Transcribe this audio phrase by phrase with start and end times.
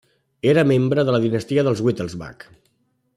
[0.53, 2.47] Era membre de la dinastia dels Wittelsbach.